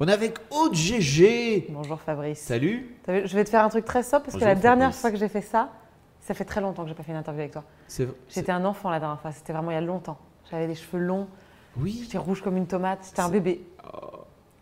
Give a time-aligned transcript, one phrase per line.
[0.00, 1.66] On est avec Aude GG.
[1.70, 2.38] Bonjour Fabrice.
[2.40, 2.94] Salut.
[3.08, 5.16] Je vais te faire un truc très simple parce Bonjour, que la dernière fois que
[5.16, 5.70] j'ai fait ça,
[6.20, 7.64] ça fait très longtemps que j'ai pas fait une interview avec toi.
[7.88, 10.18] C'est- J'étais un enfant la dernière fois, c'était vraiment il y a longtemps.
[10.50, 11.26] J'avais des cheveux longs,
[11.76, 12.00] Oui.
[12.04, 13.60] j'étais rouge comme une tomate, j'étais un bébé.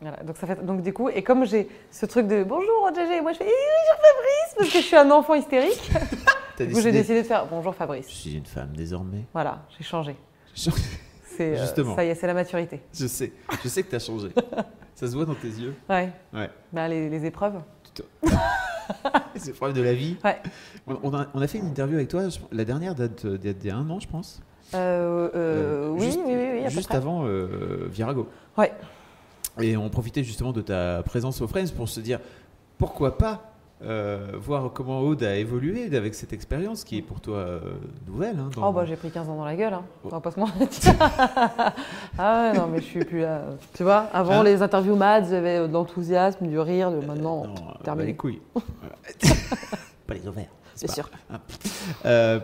[0.01, 3.21] Voilà, donc, ça fait, donc du coup, et comme j'ai ce truc de bonjour GG,
[3.23, 5.91] moi je fais Eh, bonjour Fabrice parce que je suis un enfant hystérique.
[6.59, 8.09] Du coup, j'ai décidé de faire bonjour Fabrice.
[8.09, 9.27] Je suis une femme désormais.
[9.35, 10.17] Voilà, j'ai changé.
[11.37, 11.95] C'est euh, Justement.
[11.97, 12.81] ça y est, c'est la maturité.
[12.95, 13.33] je sais.
[13.63, 14.29] Je sais que t'as changé.
[14.95, 15.75] Ça se voit dans tes yeux.
[15.91, 16.11] Ouais.
[16.33, 16.49] Ouais.
[16.73, 17.61] Bah, les, les épreuves.
[19.37, 20.17] C'est le problème de la vie.
[20.25, 20.39] Ouais.
[20.87, 22.29] On, a, on a fait une interview avec toi.
[22.29, 24.41] je- La dernière date euh, d'il y a- un an, je pense.
[24.75, 26.97] Euh, euh, oui, juste- oui, oui, oui, à peu Juste près.
[26.97, 28.29] avant euh, Virago.
[28.57, 28.73] Ouais.
[29.61, 32.21] Et on profitait justement de ta présence au Friends pour se dire
[32.79, 33.53] pourquoi pas
[33.85, 37.61] euh, voir comment Aude a évolué avec cette expérience qui est pour toi euh,
[38.07, 38.39] nouvelle.
[38.39, 39.83] hein, dans- Oh bah j'ai pris 15 ans dans la gueule, hein.
[40.03, 40.09] Oh.
[40.11, 40.95] on va pas se mentir.
[42.19, 43.43] ah ouais, non mais je suis plus là.
[43.75, 47.55] Tu vois, avant Hein les interviews maths, j'avais de l'enthousiasme, du rire, de maintenant, non,
[47.55, 48.05] euh, terminé.
[48.05, 48.41] bah, les couilles.
[50.07, 50.49] Pas les ovaires.
[50.77, 51.11] C'est Bien sûr.
[52.05, 52.39] Euh,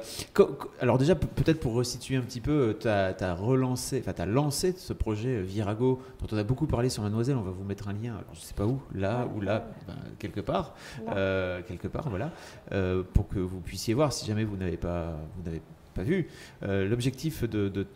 [0.80, 4.26] alors déjà, pe- peut-être pour resituer un petit peu, tu as, relancé, enfin tu as
[4.26, 7.64] lancé ce projet euh, Virago dont on a beaucoup parlé sur Mademoiselle, on va vous
[7.64, 10.74] mettre un lien, alors je sais pas où, là ou là, ben, quelque part,
[11.10, 12.30] euh, quelque part, voilà,
[12.72, 15.62] euh, pour que vous puissiez voir si jamais vous n'avez pas, vous n'avez
[15.94, 16.28] pas vu.
[16.62, 17.86] Euh, L'objectif de, de- de-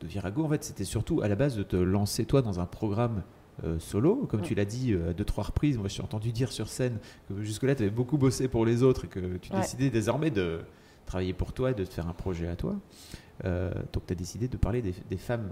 [0.00, 2.64] de Virago, en fait, c'était surtout à la base de te lancer toi dans un
[2.66, 3.22] programme
[3.64, 5.76] euh, solo, comme tu l'as dit euh, à deux trois reprises.
[5.78, 9.04] Moi, j'ai entendu dire sur scène que jusque-là, tu avais beaucoup bossé pour les autres
[9.04, 9.60] et que tu Ouais.
[9.60, 10.60] décidais désormais de
[11.06, 12.74] travailler pour toi et de te faire un projet à toi.
[13.44, 15.50] Euh, donc, tu as décidé de parler des, des femmes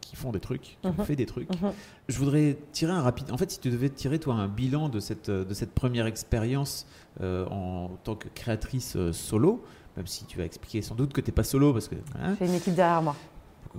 [0.00, 1.04] qui font des trucs, qui ont Mhm.
[1.04, 1.48] fait des trucs.
[1.50, 1.72] Mhm.
[2.08, 3.30] Je voudrais tirer un rapide.
[3.30, 6.86] En fait, si tu devais tirer toi un bilan de cette, de cette première expérience
[7.20, 9.62] euh, en tant que créatrice euh, solo,
[9.96, 11.96] même si tu vas expliquer sans doute que tu n'es pas solo parce que.
[12.20, 13.14] hein, J'ai une équipe derrière moi.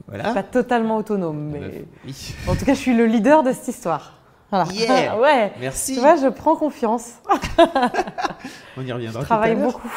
[0.07, 0.33] Voilà.
[0.33, 2.35] Pas totalement autonome, mais oui.
[2.47, 4.13] en tout cas, je suis le leader de cette histoire.
[4.49, 4.65] Voilà.
[4.73, 5.19] Yeah.
[5.21, 5.53] ouais.
[5.59, 5.93] Merci.
[5.95, 7.15] Tu vois, je prends confiance.
[8.77, 9.21] On y reviendra.
[9.21, 9.89] Je tout à travaille beaucoup.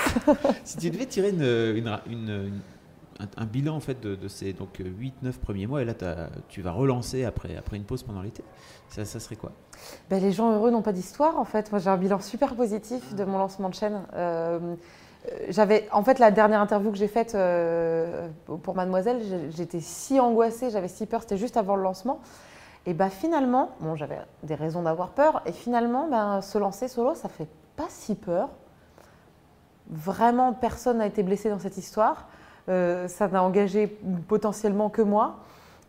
[0.64, 2.60] Si tu devais tirer une, une- une- une-
[3.20, 5.94] un, un bilan en fait de, de ces donc 8-9 premiers mois et là
[6.48, 8.42] tu vas relancer après, après une pause pendant l'été,
[8.88, 9.52] ça, ça serait quoi?
[10.10, 11.70] Ben, les gens heureux n'ont pas d'histoire, en fait.
[11.70, 14.02] Moi, j'ai un bilan super positif de mon lancement de chaîne.
[14.14, 14.58] Euh,
[15.48, 18.28] j'avais, en fait, la dernière interview que j'ai faite euh,
[18.62, 19.20] pour Mademoiselle,
[19.50, 22.20] j'étais si angoissée, j'avais si peur, c'était juste avant le lancement.
[22.86, 27.14] Et bah finalement, bon, j'avais des raisons d'avoir peur, et finalement, ben, se lancer solo,
[27.14, 28.50] ça fait pas si peur.
[29.88, 32.28] Vraiment, personne n'a été blessé dans cette histoire.
[32.68, 33.86] Euh, ça n'a engagé
[34.28, 35.36] potentiellement que moi.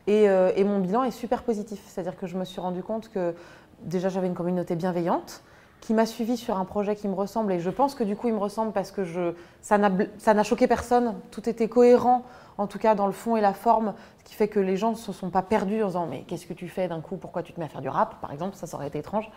[0.07, 1.81] Et, euh, et mon bilan est super positif.
[1.87, 3.33] C'est-à-dire que je me suis rendu compte que
[3.81, 5.43] déjà j'avais une communauté bienveillante
[5.81, 7.51] qui m'a suivi sur un projet qui me ressemble.
[7.53, 10.67] Et je pense que du coup, il me ressemble parce que je, ça n'a choqué
[10.67, 11.13] personne.
[11.31, 12.23] Tout était cohérent,
[12.57, 14.91] en tout cas dans le fond et la forme, ce qui fait que les gens
[14.91, 17.17] ne se sont pas perdus en disant Mais qu'est-ce que tu fais d'un coup?
[17.17, 19.29] Pourquoi tu te mets à faire du rap Par exemple, ça, ça aurait été étrange.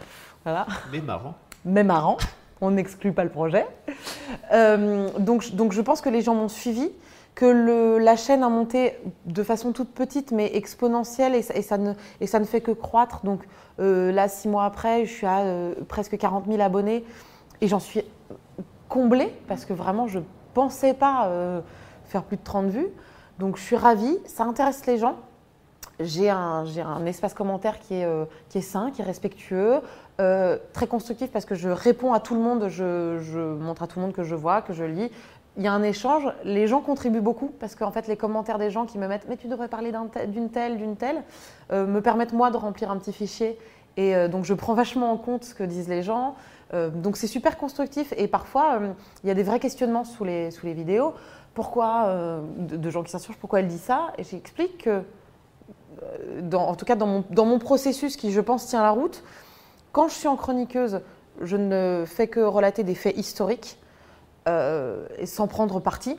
[0.44, 1.34] Voilà Mais marrant.
[1.64, 2.16] mais marrant.
[2.60, 3.66] On n'exclut pas le projet.
[4.52, 6.90] Euh, donc, donc je pense que les gens m'ont suivi,
[7.38, 12.60] que la chaîne a monté de façon toute petite mais exponentielle et, ça- ne, fait
[12.60, 13.24] que croître.
[13.24, 13.44] Donc
[13.78, 17.04] euh, là, six mois après, je suis à euh, presque 40 000 abonnés
[17.60, 18.02] et j'en suis
[18.88, 21.60] comblée parce que vraiment, je ne pensais pas euh,
[22.06, 22.88] faire plus de 30 vues.
[23.38, 25.14] Donc je suis ravie, ça intéresse les gens.
[26.00, 26.64] J'ai un,
[27.06, 29.80] espace commentaire qui est, sain, qui est respectueux,
[30.16, 34.06] très constructif parce que je réponds à tout le monde, je montre à tout le
[34.06, 35.10] monde que je vois, que je lis.
[35.58, 38.70] Il y a un échange, les gens contribuent beaucoup parce qu'en fait les commentaires des
[38.70, 39.92] gens qui me mettent mais tu devrais parler
[40.28, 41.24] d'une telle, d'une telle,
[41.72, 43.58] euh, me permettent moi de remplir un petit fichier
[43.96, 46.36] et euh, donc je prends vachement en compte ce que disent les gens.
[46.74, 48.14] Euh, donc c'est super constructif.
[48.16, 48.78] Et parfois
[49.24, 51.12] il y a des vrais questionnements sous les, vidéos.
[51.54, 54.12] Pourquoi, de, gens qui s'insurgent, pourquoi elle dit ça?
[54.16, 55.02] Et j'explique que
[56.54, 59.24] en tout cas dans mon, processus qui, je pense, tient la route,
[59.90, 61.00] quand je suis en chroniqueuse,
[61.42, 63.76] je ne fais que relater des faits historiques
[65.18, 66.18] et sans prendre parti.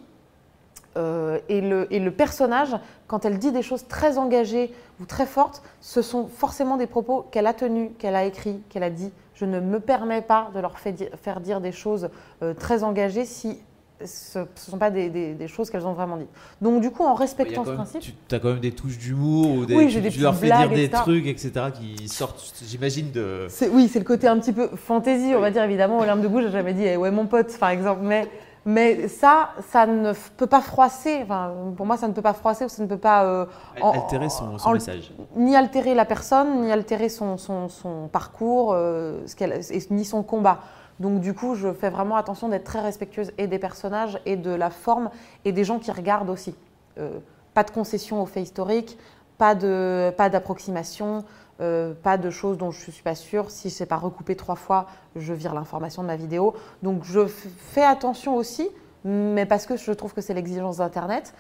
[0.98, 2.76] Euh, et, le, et le personnage,
[3.08, 7.26] quand elle dit des choses très engagées ou très fortes, ce sont forcément des propos
[7.32, 9.12] qu'elle a tenus, qu'elle a écrits, qu'elle a dit.
[9.36, 12.10] Je ne me permets pas de leur faire dire des choses
[12.42, 13.62] euh, très engagées si
[14.06, 16.30] ce ne sont pas des, des- des choses qu'elles ont vraiment dites.
[16.62, 19.52] Donc du coup, en respectant ce même- principe, Tu as quand même des touches d'humour
[19.52, 21.02] ou des, Oui, tu, des tu leur fais dire des etc.
[21.04, 23.48] trucs, etc., qui sortent, j'imagine, de.
[23.72, 26.00] oui, c'est le côté un petit peu fantaisie, on va dire évidemment.
[26.00, 28.28] Olympe de Gouges, j'ai jamais dit eh ouais mon pote, par exemple, mais
[28.66, 31.20] mais ça, ça ne peut pas froisser.
[31.24, 33.46] Enfin, pour moi, ça ne peut pas froisser ou ça ne peut pas euh,
[33.82, 35.12] en- altérer son, son en- message.
[35.38, 40.04] ni altérer la personne, ni altérer son, son, son parcours, euh, ce qu'elle, et ni
[40.04, 40.60] son combat.
[41.00, 44.52] Donc du coup, je fais vraiment attention d'être très respectueuse et des personnages et de
[44.52, 45.10] la forme
[45.46, 46.56] et des gens qui regardent aussi.
[46.98, 47.20] Euh,
[47.54, 48.98] pas de concession au fait historique,
[49.38, 51.24] pas, de, pas d'approximation,
[51.62, 53.50] euh, pas de choses dont je ne suis pas sûre.
[53.50, 56.54] Si je ne sais pas recouper trois fois, je vire l'information de ma vidéo.
[56.84, 58.70] Donc je fais attention aussi,
[59.04, 61.34] mais parce que je trouve que c'est l'exigence d'Internet,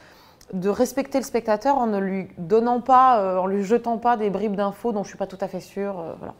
[0.54, 4.30] de respecter le spectateur en ne lui donnant pas, euh, en lui jetant pas des
[4.30, 6.00] bribes d'infos dont je suis pas tout à fait sûre.
[6.00, 6.34] euh, voilà.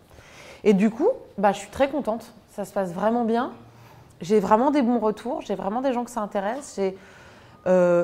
[0.64, 2.34] Et du coup, bah, je suis très contente.
[2.60, 3.54] Ça se passe vraiment bien.
[4.20, 5.40] J'ai vraiment des bons retours.
[5.40, 6.74] J'ai vraiment des gens que ça intéresse.
[6.76, 6.98] J'ai
[7.68, 8.04] euh,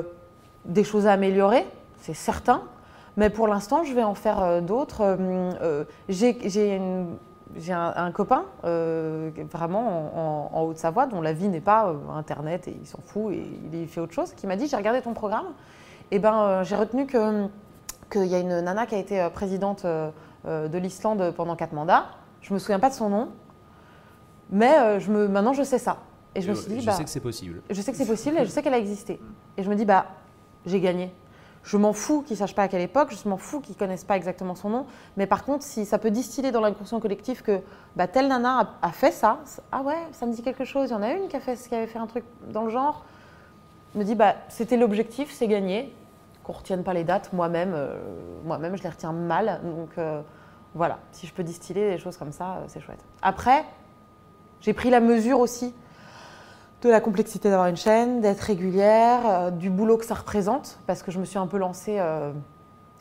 [0.64, 1.66] des choses à améliorer,
[2.00, 2.62] c'est certain.
[3.18, 5.02] Mais pour l'instant, je vais en faire euh, d'autres.
[5.20, 6.40] Euh, j'ai
[7.70, 10.20] un, copain, vraiment en,
[10.54, 13.86] en- en Haute-Savoie, dont la vie n'est pas Internet et il s'en fout et il
[13.88, 15.48] fait autre chose, qui m'a dit J'ai regardé ton programme.
[16.10, 20.78] Et ben, euh, j'ai retenu qu'il y a une nana qui a été présidente de
[20.78, 22.06] l'Islande pendant quatre mandats.
[22.40, 23.28] Je me souviens pas de son nom,
[24.50, 25.98] mais euh, je me, maintenant je sais ça.
[26.34, 27.62] Et je me suis dit, je bah, sais que c'est possible.
[27.70, 29.18] je sais que c'est possible et je sais qu'elle a existé.
[29.56, 30.06] Et je me dis, bah,
[30.66, 31.12] j'ai gagné.
[31.62, 33.78] Je m'en fous qu'ils ne sachent pas à quelle époque, je m'en fous qu'ils ne
[33.78, 34.86] connaissent pas exactement son nom.
[35.16, 37.60] Mais par contre, si ça peut distiller dans l'inconscient collectif que
[37.96, 39.40] bah, telle nana a, a fait ça,
[39.72, 40.90] ah ouais, ça me dit quelque chose.
[40.90, 42.70] Il y en a une qui, a fait, qui avait fait un truc dans le
[42.70, 43.04] genre.
[43.94, 45.92] Je me dis, bah, c'était l'objectif, c'est gagné.
[46.44, 47.96] Qu'on ne retienne pas les dates, moi-même, euh,
[48.44, 49.60] moi-même, je les retiens mal.
[49.64, 50.20] Donc euh,
[50.74, 53.02] voilà, si je peux distiller des choses comme ça, euh, c'est chouette.
[53.22, 53.64] Après,
[54.66, 55.72] j'ai pris la mesure aussi
[56.82, 61.04] de la complexité d'avoir une chaîne, d'être régulière, euh, du boulot que ça représente, parce
[61.04, 62.32] que je me suis un peu lancée euh,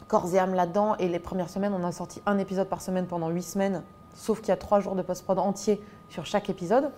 [0.07, 3.07] corps et âme là-dedans, et les premières semaines, on a sorti un épisode par semaine
[3.07, 3.81] pendant huit semaines,
[4.13, 6.91] sauf qu'il y a trois jours de post-prod entier sur chaque épisode.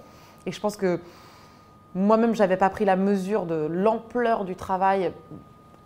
[0.45, 0.99] Et je pense que
[1.95, 5.13] moi-même, je n'avais pas pris la mesure de l'ampleur du travail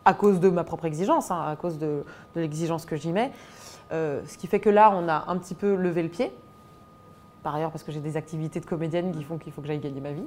[0.06, 2.04] à cause de ma propre exigence, hein, à cause de,
[2.36, 3.32] l'exigence que j'y mets.
[3.92, 6.34] Euh, ce qui fait que là, on a un petit peu levé le pied.
[7.44, 9.80] Par ailleurs, parce que j'ai des activités de comédienne qui font qu'il faut que j'aille
[9.80, 10.26] gagner ma vie.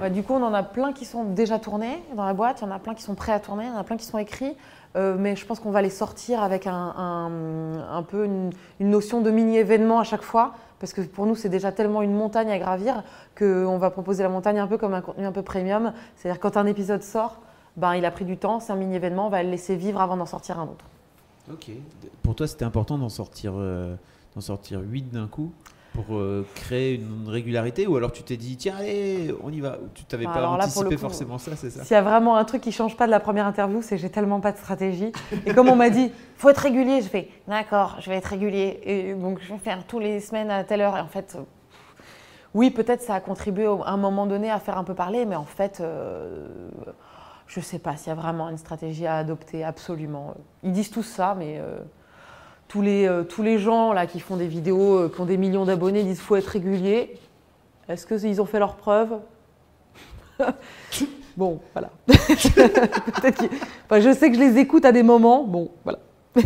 [0.00, 2.64] Ouais, du coup, on en a plein qui sont déjà tournés dans la boîte, il
[2.64, 4.04] y en a plein qui sont prêts à tourner, il y en a plein qui
[4.04, 4.56] sont écrits.
[4.96, 8.50] Euh, mais je pense qu'on va les sortir avec un, un- un peu une,
[8.80, 10.54] une notion de mini-événement à chaque fois.
[10.80, 13.02] Parce que pour nous, c'est déjà tellement une montagne à gravir
[13.38, 15.92] qu'on va proposer la montagne un peu comme un contenu un peu premium.
[16.16, 17.36] C'est-à-dire quand un épisode sort,
[17.76, 20.16] ben, il a pris du temps, c'est un mini-événement, on va le laisser vivre avant
[20.16, 20.84] d'en sortir un autre.
[21.52, 21.70] Ok.
[22.22, 23.94] Pour toi, c'était important d'en sortir, euh,
[24.34, 25.52] d'en sortir 8 d'un coup?
[26.02, 29.78] Pour euh, créer une régularité ou alors tu t'es dit tiens allez on y va
[29.94, 32.36] tu t'avais Bah, pas là, anticipé coup, forcément ça c'est ça S'il y a vraiment
[32.36, 34.58] un truc qui change pas de la première interview, c'est que j'ai tellement pas de
[34.58, 35.12] stratégie.
[35.46, 38.80] Et comme on m'a dit, faut être régulier, je fais d'accord, je vais être régulier.
[38.84, 40.96] Et donc je vais faire tous les semaines à telle heure.
[40.96, 41.42] Et en fait, euh,
[42.54, 45.36] oui, peut-être ça a contribué à un moment donné à faire un peu parler, mais
[45.36, 46.46] en fait, euh,
[47.46, 50.34] je sais pas s'il y a vraiment une stratégie à adopter, absolument.
[50.62, 51.78] Ils disent tous ça, mais euh,
[52.68, 55.38] tous, les, euh, tous les gens là qui font des vidéos, euh, qui ont des
[55.38, 57.18] millions d'abonnés, disent faut être régulier.
[57.88, 59.18] Est-ce qu'ils ont fait leurs preuves
[61.36, 61.90] Bon, voilà.
[63.86, 65.44] Enfin, je sais que je les écoute à des moments.
[65.44, 66.00] Bon, voilà.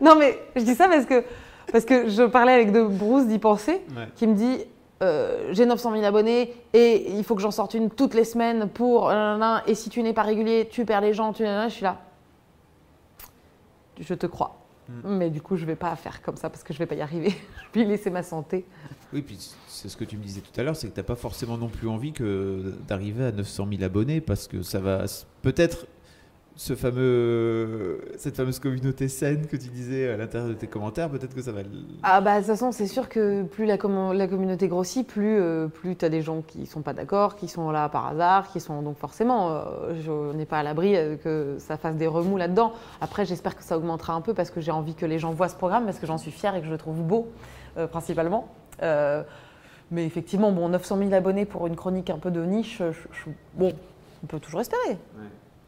[0.00, 1.22] non, mais je dis ça parce que,
[1.70, 4.08] parce que je parlais avec de Bruce d'y penser, Ouais.
[4.16, 4.64] qui me dit
[5.02, 8.68] euh, J'ai 900 000 abonnés et il faut que j'en sorte une toutes les semaines
[8.68, 9.12] pour.
[9.66, 11.32] et si tu n'es pas régulier, tu perds les gens.
[11.32, 11.98] Tu, je suis là.
[14.00, 14.58] Je te crois.
[14.88, 15.16] Mm.
[15.16, 17.00] Mais du coup, je vais pas faire comme ça parce que je vais pas y
[17.00, 17.34] arriver.
[17.74, 18.64] je vais laisser ma santé.
[19.12, 21.04] Oui, puis c'est ce que tu me disais tout à l'heure, c'est que tu n'as
[21.04, 25.04] pas forcément non plus envie que d'arriver à 900 000 abonnés parce que ça va
[25.42, 25.86] peut-être
[26.56, 31.34] ce fameux, cette fameuse communauté saine que tu disais à l'intérieur de tes commentaires, peut-être
[31.34, 31.60] que ça va.
[32.02, 35.40] Ah bah de toute façon, c'est sûr que plus la, commun- la communauté grossit, plus,
[35.40, 38.48] euh, plus tu as des gens qui sont pas d'accord, qui sont là par hasard,
[38.52, 42.06] qui sont donc forcément, euh, je n'ai pas à l'abri euh, que ça fasse des
[42.06, 42.72] remous là-dedans.
[43.00, 45.48] Après, j'espère que ça augmentera un peu parce que j'ai envie que les gens voient
[45.48, 47.28] ce programme, parce que j'en suis fière et que je le trouve beau,
[47.78, 48.48] euh, principalement.
[48.82, 49.22] Euh,
[49.90, 53.30] mais effectivement, bon, 900 000 abonnés pour une chronique un peu de niche, je- je-
[53.54, 53.72] bon,
[54.22, 54.98] on peut toujours espérer.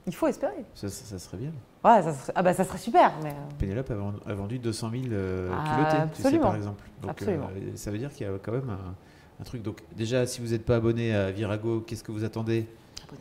[0.07, 0.65] Il faut espérer.
[0.75, 1.53] Ça, ça- ça serait bien.
[1.85, 3.31] Ouais, ça serait, ah bah ça serait super, mais...
[3.31, 6.43] euh, Pénélope a vendu, a vendu 200 000 euh, Ah, culottés, tu sais, absolument.
[6.43, 6.85] par exemple.
[7.03, 7.51] Donc, Absolument.
[7.57, 8.95] euh, ça veut dire qu'il y a quand même un,
[9.41, 9.63] un truc.
[9.63, 12.67] Donc, déjà, si vous n'êtes pas abonné à Virago, qu'est-ce que vous attendez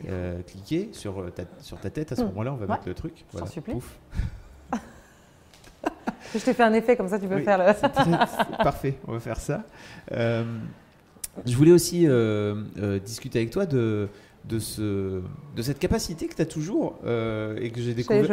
[0.08, 2.12] Euh, Cliquez sur ta, sur ta tête.
[2.12, 2.26] À ce Hmm.
[2.28, 2.72] moment-là, on va Ouais.
[2.72, 3.24] mettre le truc.
[3.36, 3.74] T'en supplie.
[3.74, 3.98] Pouf.
[6.34, 7.44] Je t'ai fait un effet comme ça, tu peux Oui.
[7.44, 8.56] faire le...
[8.62, 9.64] Parfait, on va faire ça.
[10.10, 12.06] Je voulais aussi
[13.04, 14.08] discuter avec toi de,
[14.44, 15.20] de, ce,
[15.56, 18.26] de cette capacité que tu as toujours euh, et que j'ai découvert.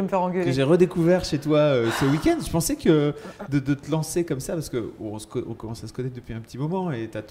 [0.44, 2.38] que j'ai redécouvert chez toi euh, ce week-end.
[2.46, 3.14] Je pensais que
[3.50, 5.94] de, de te lancer comme ça, parce que on, se co- on commence à se
[5.94, 7.24] connaître depuis un petit moment et tu as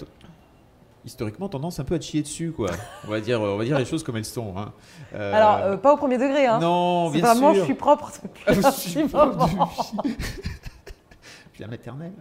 [1.05, 2.71] historiquement tendance un peu à te chier dessus, quoi.
[3.07, 4.53] On va dire, on va dire les choses comme elles sont.
[4.57, 4.71] hein.
[5.13, 6.59] Euh, Alors, euh, pas au premier degré, hein.
[6.59, 7.61] non, bien vraiment, sûr.
[7.61, 9.69] je suis propre depuis Ah, un je petit suis pas moment.
[10.03, 10.15] depuis-
[11.53, 12.11] Puis la maternelle.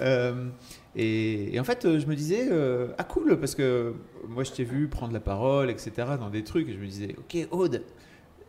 [0.00, 0.48] Euh,
[0.96, 3.94] et, en fait, je me disais, euh, ah cool, parce que
[4.28, 7.14] moi je t'ai vu prendre la parole, etc., dans des trucs, et je me disais,
[7.18, 7.82] ok, Aude,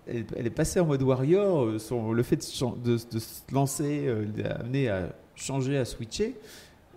[0.08, 4.26] elle, est passée en mode warrior, euh, son- le fait de, se lancer euh,
[4.60, 6.36] amené à changer, à switcher.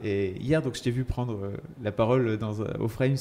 [0.02, 3.16] Et hier, donc, je t'ai vu prendre la parole dans, au Frames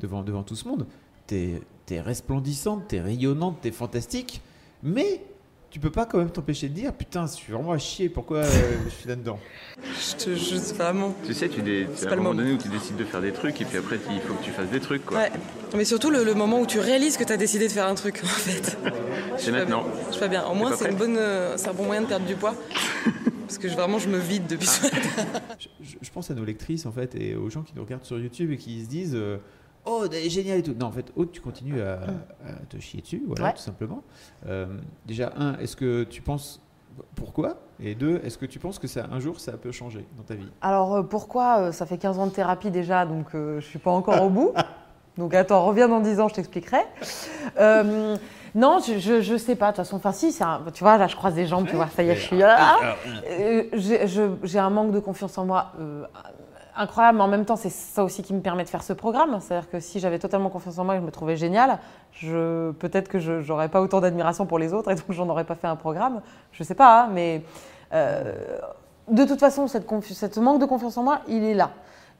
[0.00, 0.86] devant, devant tout ce monde.
[1.26, 1.60] T'es
[1.90, 4.40] es resplendissante, t'es rayonnante, t'es fantastique,
[4.82, 5.22] mais
[5.70, 8.38] tu peux pas quand même t'empêcher de dire putain, je suis vraiment à chier, pourquoi
[8.38, 8.50] euh,
[8.86, 9.38] je suis là-dedans?
[9.82, 11.14] Je te juste vraiment.
[11.26, 11.86] Tu sais, tu dé...
[11.94, 12.42] C'est à pas un le moment moment.
[12.48, 14.50] donné où tu décides de faire des trucs et puis après il faut que tu
[14.52, 15.18] fasses des trucs quoi.
[15.18, 15.30] Ouais.
[15.76, 17.94] Mais surtout le, le moment où tu réalises que tu as décidé de faire un
[17.94, 18.78] truc en fait.
[19.36, 19.84] C'est maintenant.
[20.06, 20.44] Je suis pas bien.
[20.46, 22.34] Au moins pas c'est une prête bonne, euh, c'est un bon moyen de perdre du
[22.36, 22.54] poids.
[23.46, 24.98] Parce que je- vraiment je me vide depuis ce matin.
[26.02, 28.50] je pense à nos lectrices en fait et aux gens qui nous regardent sur YouTube
[28.50, 29.36] et qui se disent euh,
[29.86, 30.74] Oh, elle est géniale et tout.
[30.78, 31.94] Non, en fait, Aude, tu continues à,
[32.46, 33.52] à te chier dessus, voilà, Ouais.
[33.52, 34.02] tout simplement.
[34.46, 34.66] Euh,
[35.06, 36.60] déjà, un, est-ce que tu penses.
[37.14, 37.56] Pourquoi?
[37.78, 40.34] Et deux, est-ce que tu penses que ça, un jour ça peut changer dans ta
[40.34, 40.48] vie?
[40.62, 41.58] Alors euh, pourquoi?
[41.60, 44.30] Euh, Ça fait 15 ans de thérapie déjà, donc euh, je suis pas encore au
[44.30, 44.52] bout.
[45.18, 46.78] Donc attends, reviens dans 10 ans, je t'expliquerai.
[47.58, 48.16] Euh,
[48.54, 49.66] non, je, je sais pas.
[49.72, 51.88] De toute façon, enfin si, un- tu vois, là je croise des jambes, tu vois,
[51.88, 52.76] ça y est, je suis là.
[53.30, 53.64] Euh,
[54.42, 55.72] j'ai un manque de confiance en moi
[56.76, 59.38] incroyable, mais en même temps, c'est ça aussi qui me permet de faire ce programme.
[59.40, 61.78] C'est-à-dire que si j'avais totalement confiance en moi et que je me trouvais géniale,
[62.12, 65.44] je, peut-être que je n'aurais pas autant d'admiration pour les autres et donc j'en aurais
[65.44, 66.22] pas fait un programme.
[66.52, 67.42] Je sais pas, hein, mais
[67.92, 68.58] euh,
[69.08, 71.70] de toute façon, cette manque de confiance en moi, il est là.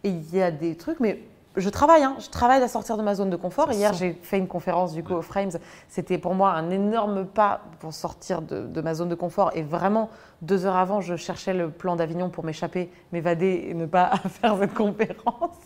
[0.04, 1.22] Et il y a des trucs, mais
[1.56, 3.72] je travaille, hein, je travaille à sortir de ma zone de confort.
[3.72, 5.52] Hier, j'ai fait une conférence du coup au Frames.
[5.88, 9.50] C'était pour moi un énorme pas pour sortir de, de ma zone de confort.
[9.54, 10.10] Et vraiment,
[10.42, 14.56] deux heures avant, je cherchais le plan d'Avignon pour m'échapper, m'évader et ne pas faire
[14.58, 15.56] cette conférence.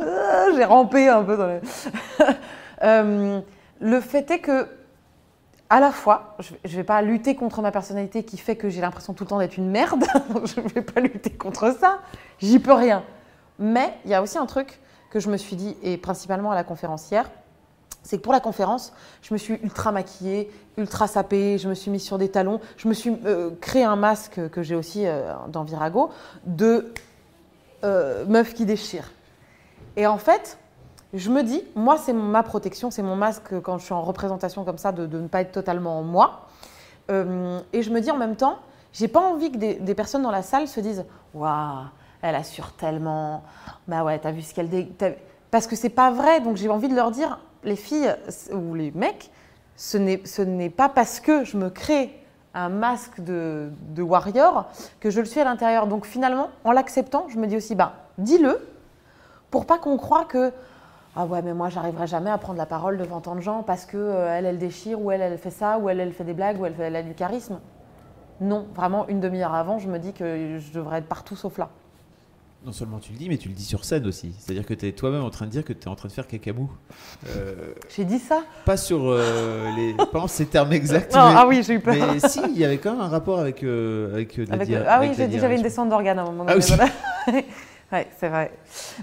[0.56, 1.60] J'ai rampé un peu dans les...
[2.82, 3.40] Euh,
[3.78, 4.66] le fait est que,
[5.68, 8.80] à la fois, je ne vais pas lutter contre ma personnalité qui fait que j'ai
[8.80, 10.06] l'impression tout le temps d'être une merde.
[10.46, 11.98] je ne vais pas lutter contre ça.
[12.38, 13.04] J'y peux rien.
[13.60, 16.54] Mais il y a aussi un truc que je me suis dit, et principalement à
[16.54, 17.30] la conférence hier,
[18.02, 21.90] c'est que pour la conférence, je me suis ultra maquillée, ultra sapée, je me suis
[21.90, 25.34] mise sur des talons, je me suis euh, créé un masque que j'ai aussi euh,
[25.48, 26.10] dans Virago
[26.46, 26.92] de
[27.84, 29.12] euh, meuf qui déchire.
[29.96, 30.58] Et en fait,
[31.12, 34.64] je me dis, moi, c'est ma protection, c'est mon masque quand je suis en représentation
[34.64, 36.48] comme ça, de, ne pas être totalement moi.
[37.10, 38.58] Euh, et je me dis en même temps,
[38.92, 41.84] j'ai pas envie que des, des personnes dans la salle se disent, waouh,
[42.22, 43.42] elle assure tellement,
[43.88, 44.68] bah ouais, t'as vu ce qu'elle
[45.50, 48.14] Parce que c'est pas vrai, donc j'ai envie de leur dire, les filles
[48.52, 49.30] ou les mecs,
[49.76, 49.96] ce
[50.42, 52.14] n'est pas parce que je me crée
[52.54, 54.66] un masque de, warrior
[54.98, 55.86] que je le suis à l'intérieur.
[55.86, 58.60] Donc finalement, en l'acceptant, je me dis aussi, bah, dis-le,
[59.50, 60.52] pour pas qu'on croie que
[61.16, 63.84] ah ouais mais moi j'arriverai jamais à prendre la parole devant tant de gens parce
[63.84, 66.34] que euh, elle elle déchire ou elle elle fait ça ou elle elle fait des
[66.34, 67.58] blagues ou elle, elle a du charisme.
[68.40, 71.68] Non, vraiment une demi-heure avant, je me dis que je devrais être partout sauf là.
[72.66, 74.34] Non seulement tu le dis, mais tu le dis sur scène aussi.
[74.38, 76.12] C'est-à-dire que tu es toi-même en train de dire que tu es en train de
[76.12, 76.70] faire cacamou.
[77.28, 79.94] Euh, J'ai dit ça pas sur euh, les.
[80.12, 81.14] Pas en ces termes exacts.
[81.14, 81.94] Non, mais, ah oui, j'ai eu peur.
[81.94, 84.56] mais si, il y avait quand même un rapport avec, euh, avec euh, de la
[84.56, 86.52] Avec dia- le- Ah oui, j'ai dit j'avais une descente d'organes à un moment Ah
[86.52, 86.64] donné.
[86.68, 86.74] oui.
[86.76, 87.42] voilà.
[87.92, 88.52] ouais, c'est vrai.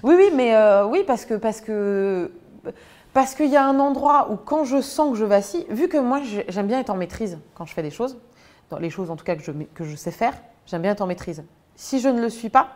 [0.04, 2.30] Oui, oui, mais oui, parce que parce que
[3.12, 5.96] parce qu'il y a un endroit où quand je sens que je vacille, vu que
[5.98, 8.18] moi j'ai- j'aime bien être en maîtrise quand je fais des choses,
[8.70, 10.34] dans les choses en tout cas que je, que je sais faire,
[10.66, 11.42] j'aime bien être en maîtrise.
[11.74, 12.68] Si je ne le suis pas,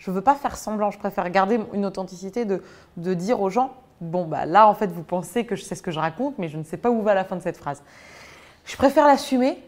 [0.00, 0.90] je veux pas faire semblant.
[0.90, 2.62] Je préfère garder une authenticité de,
[2.96, 5.82] de dire aux gens, bon bah là en fait vous pensez que je sais ce
[5.82, 7.82] que je raconte, mais je ne sais pas où va la fin de cette phrase.
[8.64, 9.62] Je préfère l'assumer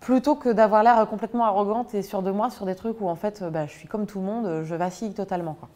[0.00, 3.16] plutôt que d'avoir l'air complètement arrogante et sûre de moi sur des trucs où en
[3.16, 5.54] fait bah, je suis comme tout le monde, je vacille totalement.
[5.54, 5.68] Quoi.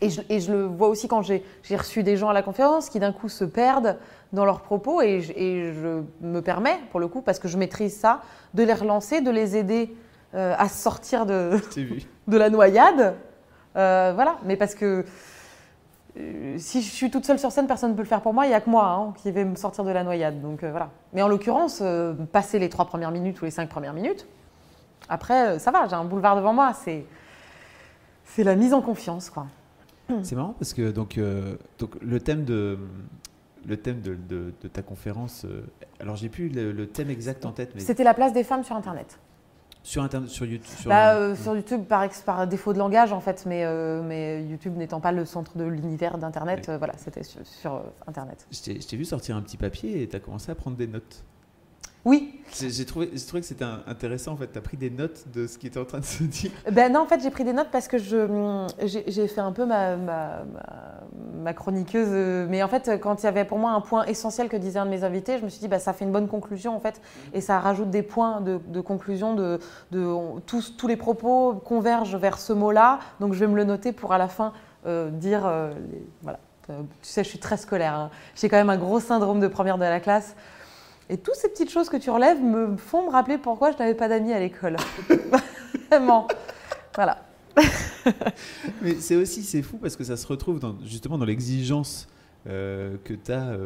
[0.00, 1.42] Et, je, et je le vois aussi quand j'ai
[1.76, 3.96] reçu des gens à la conférence qui d'un coup se perdent
[4.32, 7.58] dans leurs propos et je, et je me permets, pour le coup, parce que je
[7.58, 8.22] maîtrise ça,
[8.54, 9.94] de les relancer, de les aider
[10.34, 11.58] euh, à sortir de.
[12.30, 13.14] de la noyade.
[13.76, 15.04] Euh, voilà, mais parce que
[16.18, 18.46] euh, si je suis toute seule sur scène, personne ne peut le faire pour moi,
[18.46, 20.40] il n'y a que moi hein, qui vais me sortir de la noyade.
[20.40, 20.90] Donc euh, voilà.
[21.12, 21.82] Mais en l'occurrence,
[22.32, 24.26] passer les trois premières minutes ou les cinq premières minutes,
[25.08, 26.72] après, ça va, j'ai un boulevard devant moi.
[26.72, 27.04] C'est,
[28.24, 29.46] c'est la mise en confiance, quoi.
[30.22, 31.18] C'est marrant parce que donc,
[31.78, 32.78] donc le thème de
[33.66, 35.46] le thème de, de- de ta conférence.
[36.00, 38.64] alors j'ai plus le, le thème exact en tête, mais C'était la place des femmes
[38.64, 39.18] sur Internet.
[39.82, 43.44] Sur Internet, sur YouTube sur, Bah, euh, sur YouTube, par, défaut de langage, en fait,
[43.46, 47.40] mais, euh, mais YouTube n'étant pas le centre de l'univers d'Internet, euh, voilà, c'était sur,
[47.46, 48.46] sur, Internet.
[48.50, 51.24] Je t'ai vu sortir un petit papier et tu as commencé à prendre des notes.
[52.04, 54.50] Oui, J'ai trouvé, trouvé que c'était intéressant en fait.
[54.50, 56.50] Tu as pris des notes de ce qui était en train de se dire.
[56.72, 59.96] Ben non, en fait, j'ai pris des notes parce que j'ai fait un peu ma,
[59.96, 62.46] ma, ma- ma chroniqueuse.
[62.48, 64.86] Mais en fait, quand il y avait pour moi un point essentiel que disait un
[64.86, 67.00] de mes invités, je me suis dit, bah, ça fait une bonne conclusion en fait.
[67.34, 69.34] Et ça rajoute des points de, de conclusion.
[69.34, 69.58] De,
[69.90, 72.98] de, on- tous, tous les propos convergent vers ce mot-là.
[73.20, 74.54] Donc je vais me le noter pour à la fin
[74.86, 75.44] euh, dire.
[75.46, 76.38] euh, les- voilà.
[76.70, 77.94] Euh, Tu sais, je suis très scolaire.
[77.94, 78.10] hein.
[78.36, 80.34] J'ai quand même un gros syndrome de première de la classe.
[81.10, 83.94] Et toutes ces petites choses que tu relèves me font me rappeler pourquoi je n'avais
[83.94, 84.76] pas d'amis à l'école.
[85.90, 86.28] Vraiment.
[86.94, 87.18] Voilà.
[88.80, 92.08] Mais c'est aussi c'est fou parce que ça se retrouve dans, justement dans l'exigence
[92.48, 93.56] euh, que tu as,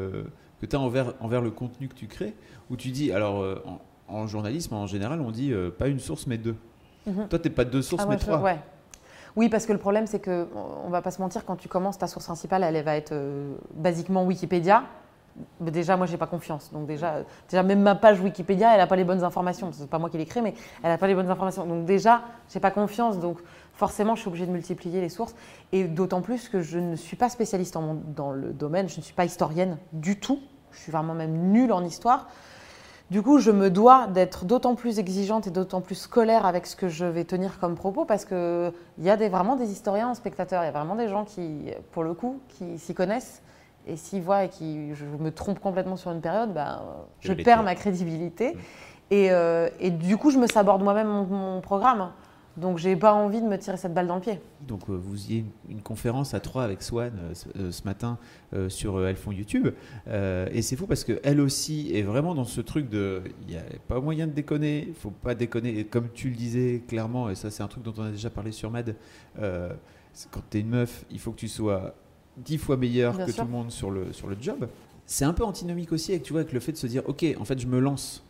[0.60, 2.34] que as envers, envers le contenu que tu crées,
[2.70, 3.62] où tu dis, alors euh,
[4.08, 6.56] en, en journalisme en général, on dit euh, pas une source mais deux.
[7.06, 7.28] Mhm.
[7.28, 8.40] Toi, t'es pas deux sources Ah, mais moi, je- trois.
[8.40, 8.58] ouais.
[9.36, 10.46] Oui, parce que le problème, c'est que
[10.86, 13.54] on va pas se mentir, quand tu commences, ta source principale, elle, va être euh,
[13.74, 14.84] basiquement Wikipédia.
[15.60, 16.70] Déjà, moi, j'ai pas confiance.
[16.72, 19.70] Donc déjà, déjà, même ma page Wikipédia, elle a pas les bonnes informations.
[19.72, 21.66] C'est pas moi qui l'ai créée, mais elle a pas les bonnes informations.
[21.66, 22.22] Donc déjà,
[22.52, 23.18] j'ai pas confiance.
[23.18, 23.38] Donc
[23.72, 25.34] forcément, je suis obligée de multiplier les sources.
[25.72, 28.88] Et d'autant plus que je ne suis pas spécialiste dans le domaine.
[28.88, 30.40] Je ne suis pas historienne du tout.
[30.70, 32.28] Je suis vraiment même nulle en histoire.
[33.10, 36.74] Du coup, je me dois d'être d'autant plus exigeante et d'autant plus scolaire avec ce
[36.74, 40.62] que je vais tenir comme propos parce qu'il y a vraiment des historiens en spectateurs,
[40.62, 43.42] il y a vraiment des gens qui, pour le coup, qui s'y connaissent.
[43.86, 46.76] Et s'ils voient et qui je me trompe complètement sur une période, euh,
[47.20, 48.56] Je perds ma crédibilité.
[49.10, 52.10] Et, euh, et du coup, je me saborde moi-même mon, mon programme.
[52.56, 54.40] Donc, j'ai pas envie de me tirer cette balle dans le pied.
[54.60, 55.38] Donc euh, vous y avez
[55.68, 58.16] une, une conférence à trois avec Swan euh, ce, matin
[58.68, 59.70] sur Elles font YouTube.
[60.06, 63.64] Et c'est fou parce qu'elle aussi est vraiment dans ce truc de il n'y a
[63.88, 65.80] pas moyen de déconner, il faut pas déconner.
[65.80, 68.30] Et comme tu le disais clairement, et ça c'est un truc dont on a déjà
[68.30, 68.94] parlé sur Mad,
[69.36, 71.94] quand tu es une meuf, il faut que tu sois
[72.36, 73.42] dix fois meilleure Bien que sûr.
[73.44, 74.68] tout le monde sur le, sur le job.
[75.06, 77.24] C'est un peu antinomique aussi avec, tu vois, avec le fait de se dire ok,
[77.38, 78.24] en fait je me lance.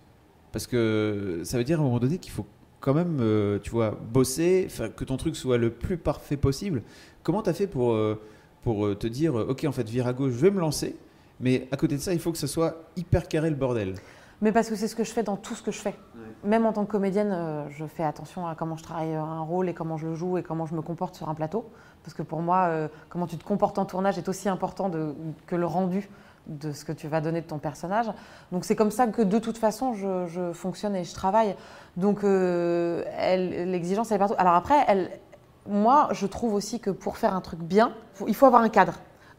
[0.53, 2.47] Parce que ça veut dire à un moment donné qu'il faut
[2.81, 6.83] quand même, euh, tu vois, bosser, que ton truc soit le plus parfait possible.
[7.23, 8.21] Comment tu as fait pour, euh,
[8.63, 10.95] pour euh, te dire, ok, en fait, Virago, je vais me lancer,
[11.41, 13.95] mais à côté de ça, il faut que ce soit hyper carré le bordel?
[14.43, 15.95] Mais parce que c'est ce que je fais dans tout ce que je fais.
[16.43, 19.41] Même en tant que comédienne, euh, je fais attention à comment je travaille euh, un
[19.41, 21.71] rôle et comment je le joue et comment je me comporte sur un plateau.
[22.03, 25.15] Parce que pour moi, euh, comment tu te comportes en tournage est aussi important de-
[25.47, 26.11] que le rendu
[26.47, 28.07] de ce que tu vas donner de ton personnage.
[28.53, 31.57] Donc c'est comme ça que de toute façon, je, je fonctionne et je travaille.
[31.97, 33.03] Donc euh,
[33.65, 34.35] l'exigence, elle est partout.
[34.37, 35.11] Alors après, elle,
[35.67, 37.93] moi, je trouve aussi que pour faire un truc bien,
[38.27, 38.95] il faut avoir un cadre.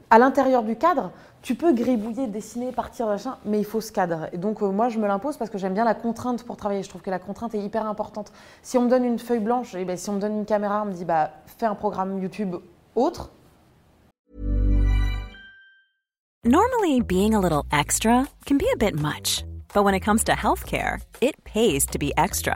[0.10, 1.12] À l'intérieur du cadre,
[1.46, 4.28] tu peux gribouiller, dessiner, partir, machin, mais il faut ce cadre.
[4.34, 6.82] Et donc, euh, moi, je me l'impose parce que j'aime bien la contrainte pour travailler.
[6.82, 8.32] Je trouve que la contrainte est hyper importante.
[8.64, 10.82] Si on me donne une feuille blanche, et ben, si on me donne une caméra,
[10.82, 12.56] on me dit, bah, fais un programme YouTube
[12.96, 13.30] autre,
[16.48, 20.34] Normally, being a little extra can be a bit much, but when it comes to
[20.34, 22.56] healthcare, it pays to be extra.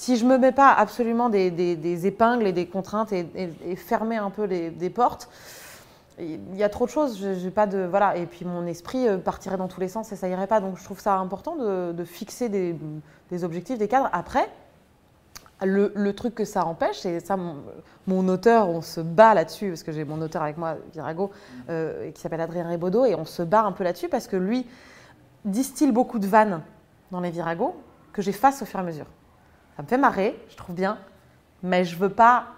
[0.00, 3.28] Si je me mets pas absolument des, épingles et des contraintes et,
[3.66, 5.28] et- fermer un peu les, des portes,
[6.18, 7.18] il y a trop de choses.
[7.18, 8.16] J'ai pas de voilà.
[8.16, 10.60] Et puis mon esprit euh, partirait dans tous les sens et ça irait pas.
[10.60, 14.08] Donc je trouve ça important de, fixer des, objectifs, des cadres.
[14.14, 14.48] Après,
[15.62, 17.56] le, truc que ça empêche, et ça, mon,
[18.06, 21.30] mon auteur, on se bat là-dessus, parce que j'ai mon auteur avec moi, Virago,
[21.68, 24.66] euh, qui s'appelle Adrien Rebaudot, et on se bat un peu là-dessus parce que lui
[25.44, 26.62] distille beaucoup de vannes
[27.10, 27.74] dans les Virago
[28.14, 29.06] que j'efface au fur et à mesure.
[29.80, 30.98] Ça me fait marrer, je trouve bien,
[31.62, 32.48] mais je veux pas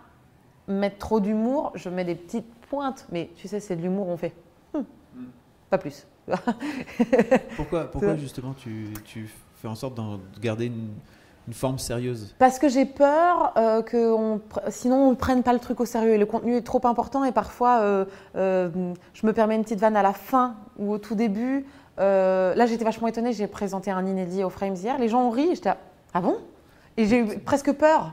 [0.67, 4.17] mettre trop d'humour, je mets des petites pointes, mais tu sais, c'est de l'humour, on
[4.17, 4.35] fait.
[4.75, 4.81] Hmm.
[5.71, 6.05] Pas plus.
[7.57, 10.89] Pourquoi, pourquoi justement tu, tu fais en sorte d'en- de garder une,
[11.47, 12.35] une forme sérieuse?
[12.41, 15.85] Parce que j'ai peur euh, que on sinon on ne prenne pas le truc au
[15.85, 16.15] sérieux.
[16.15, 18.05] Et le contenu est trop important et parfois euh,
[18.35, 18.69] euh,
[19.15, 21.67] je me permets une petite vanne à la fin ou au tout début.
[22.01, 24.99] Euh, là j'étais vachement étonnée, j'ai présenté un inédit au Frames hier.
[24.99, 25.73] Les gens ont ri et j'étais
[26.15, 26.37] ah bon?
[26.97, 28.13] Et j'ai eu presque peur.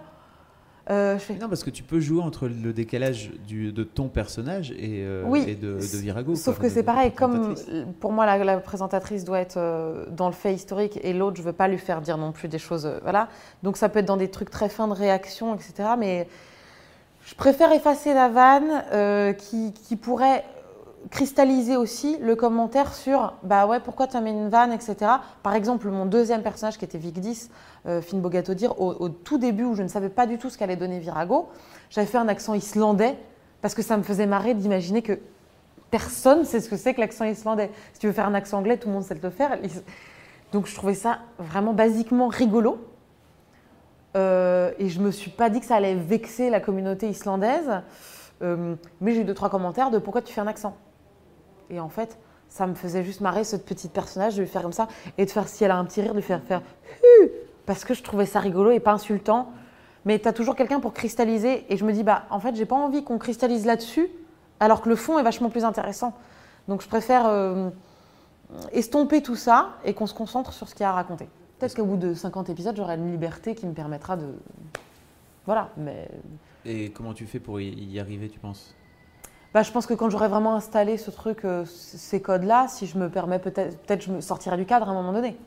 [0.89, 4.07] Euh, je fais, Non, parce que tu peux jouer entre le décalage du, de ton
[4.07, 5.43] personnage et, euh, Oui.
[5.47, 6.33] et de, de Virago.
[6.35, 7.53] Sauf quoi, que c'est pareil, comme
[7.99, 11.43] pour moi la, la présentatrice doit être euh, dans le fait historique et l'autre je
[11.43, 13.27] veux pas lui faire dire non plus des choses, voilà.
[13.61, 15.89] Donc ça peut être dans des trucs très fins de réaction, etc.
[15.95, 16.27] Mais
[17.23, 20.43] Je préfère effacer la vanne qui, qui pourrait
[21.11, 25.11] cristalliser aussi le commentaire sur bah ouais pourquoi tu as mis une vanne etc
[25.43, 27.49] par exemple mon deuxième personnage qui était Vic 10
[27.85, 30.75] euh, Finn Bogatodir au, tout début où je ne savais pas du tout ce qu'allait
[30.75, 31.49] donner Virago
[31.89, 33.17] j'avais fait un accent islandais
[33.61, 35.19] parce que ça me faisait marrer d'imaginer que
[35.91, 37.71] personne sait ce que c'est que l'accent islandais.
[37.93, 39.57] Si tu veux faire un accent anglais tout le monde sait le faire.
[40.51, 42.85] Donc je trouvais ça vraiment basiquement rigolo.
[44.15, 47.81] Euh, et je me suis pas dit que ça allait vexer la communauté islandaise.
[48.41, 50.75] Euh, mais j'ai eu deux trois commentaires de pourquoi tu fais un accent
[51.69, 52.17] et en fait,
[52.49, 55.29] ça me faisait juste marrer ce petit personnage de lui faire comme ça et de
[55.29, 56.61] faire, si elle a un petit rire, de lui faire faire
[57.65, 59.51] parce que je trouvais ça rigolo et pas insultant.
[60.03, 62.65] Mais tu as toujours quelqu'un pour cristalliser et je me dis, bah en fait, j'ai
[62.65, 64.09] pas envie qu'on cristallise là-dessus
[64.59, 66.13] alors que le fond est vachement plus intéressant.
[66.67, 67.69] Donc je préfère euh,
[68.71, 71.29] estomper tout ça et qu'on se concentre sur ce qu'il y a à raconter.
[71.59, 74.33] Peut-être qu'au bout de 50 épisodes, j'aurai une liberté qui me permettra de.
[75.45, 76.09] Voilà, mais.
[76.65, 78.73] Et comment tu fais pour y arriver, tu penses?
[79.53, 82.97] Bah, je pense que quand j'aurai vraiment installé ce truc, euh, ces codes-là, si je
[82.97, 85.37] me permets, peut-être peut je me sortirai du cadre à un moment donné.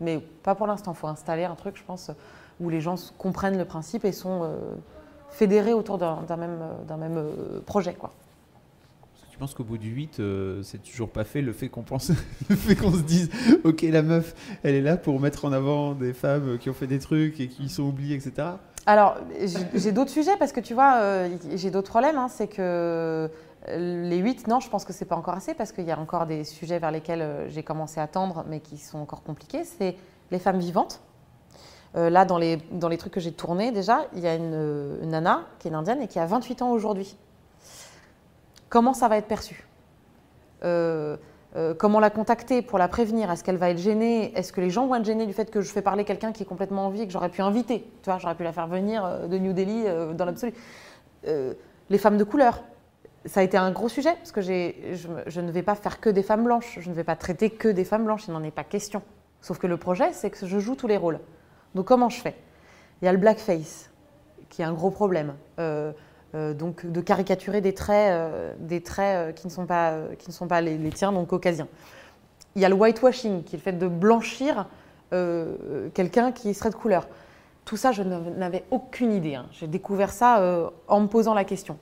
[0.00, 0.92] Mais pas pour l'instant.
[0.92, 2.10] Il faut installer un truc, je pense,
[2.60, 4.56] où les gens comprennent le principe et sont euh,
[5.30, 7.94] fédérés autour d'un d'un même, euh, d'un même euh, projet.
[7.94, 8.12] Quoi.
[9.12, 11.68] Parce que Tu penses qu'au bout du 8, euh, c'est toujours pas fait le fait
[11.68, 12.10] qu'on pense,
[12.48, 13.28] le fait qu'on se dise,
[13.64, 16.86] ok, la meuf, elle est là pour mettre en avant des femmes qui ont fait
[16.86, 18.48] des trucs et qui sont oubliées, etc.
[18.86, 22.16] Alors, j'ai j'ai d'autres sujets parce que tu vois, euh, j'ai d'autres problèmes.
[22.16, 22.28] hein.
[22.28, 23.28] c'est que euh,
[23.76, 26.26] les 8, non, je pense que c'est pas encore assez parce qu'il y a encore
[26.26, 29.64] des sujets vers lesquels euh, j'ai commencé à tendre mais qui sont encore compliqués.
[29.64, 29.96] C'est
[30.30, 31.00] les femmes vivantes.
[31.96, 34.52] Euh, là, dans les, dans les trucs que j'ai tournés déjà, il y a une,
[34.54, 37.16] euh, nana qui est une indienne et qui a 28 ans aujourd'hui.
[38.68, 39.66] Comment ça va être perçu?
[40.64, 41.16] Euh,
[41.56, 43.30] euh, Comment la contacter pour la prévenir?
[43.30, 44.36] Est-ce qu'elle va être gênée?
[44.36, 46.42] Est-ce que les gens vont être gênés du fait que je fais parler quelqu'un qui
[46.42, 47.80] est complètement en vie et que j'aurais pu inviter?
[48.02, 50.52] Tu vois, j'aurais pu la faire venir euh, de New Delhi euh, dans l'absolu.
[51.26, 51.54] Euh,
[51.88, 52.62] les femmes de couleur,
[53.28, 56.22] ça a été un gros sujet parce que je, ne vais pas faire que des
[56.22, 56.78] femmes blanches.
[56.80, 58.26] Je ne vais pas traiter que des femmes blanches.
[58.28, 59.02] Il n'en est pas question.
[59.40, 61.20] Sauf que le projet, c'est que je joue tous les rôles.
[61.74, 62.34] Donc comment je fais?
[63.00, 63.90] Il y a le blackface,
[64.48, 65.34] qui est un gros problème.
[65.58, 65.92] Euh,
[66.34, 70.34] euh, donc de caricaturer des traits, euh, des traits qui ne sont pas, qui ne
[70.34, 71.68] sont pas les, tiens, donc caucasiens.
[72.56, 74.66] Il y a le whitewashing, qui est le fait de blanchir
[75.10, 77.08] quelqu'un qui serait de couleur.
[77.64, 79.36] Tout ça, je n'avais aucune idée.
[79.36, 79.46] hein.
[79.52, 81.78] J'ai découvert ça en me posant la question.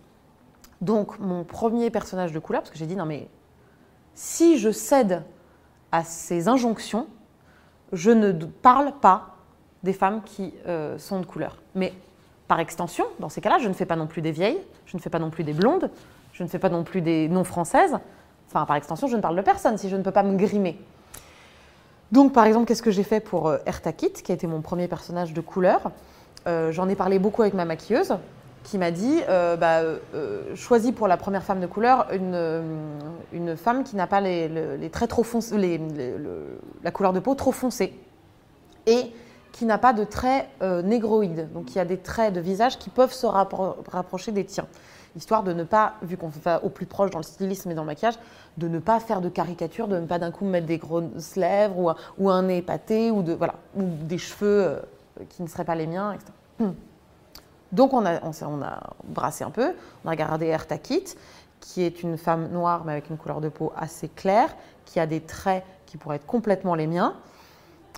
[0.80, 3.28] Donc mon premier personnage de couleur, parce que j'ai dit non mais
[4.14, 5.22] si je cède
[5.92, 7.06] à ces injonctions,
[7.92, 9.36] je ne parle pas
[9.82, 11.58] des femmes qui euh, sont de couleur.
[11.74, 11.92] Mais
[12.48, 15.02] par extension, dans ces cas-là, je ne fais pas non plus des vieilles, je ne
[15.02, 15.90] fais pas non plus des blondes,
[16.32, 17.98] je ne fais pas non plus des non-françaises.
[18.48, 20.78] Enfin, par extension, je ne parle de personne si je ne peux pas me grimer.
[22.12, 24.86] Donc, par exemple, qu'est-ce que j'ai fait pour euh, Ertakit, qui a été mon premier
[24.86, 25.90] personnage de couleur?
[26.46, 28.16] Euh, J'en ai parlé beaucoup avec ma maquilleuse,
[28.66, 29.78] qui m'a dit euh, bah,
[30.14, 32.62] euh, choisis pour la première femme de couleur une, euh,
[33.32, 35.80] une femme qui n'a pas les, le- les traits trop foncés,
[36.82, 37.92] la couleur de peau trop foncée
[38.86, 39.12] et
[39.52, 42.76] qui n'a pas de traits euh, négroïdes, donc il y a des traits de visage
[42.78, 44.66] qui peuvent se rappro- rapprocher des tiens,
[45.16, 47.82] histoire de ne pas, vu qu'on va au plus proche dans le stylisme et dans
[47.82, 48.18] le maquillage,
[48.58, 51.96] de ne pas faire de caricature, de ne pas d'un coup mettre des grosses lèvres
[52.18, 54.80] ou un, nez épaté ou, des cheveux euh,
[55.30, 56.32] qui ne seraient pas les miens, etc.
[57.72, 59.74] Donc on a, on, a brassé un peu,
[60.04, 61.16] on a regardé Ertakit,
[61.60, 65.06] qui est une femme noire mais avec une couleur de peau assez claire, qui a
[65.06, 67.14] des traits qui pourraient être complètement les miens.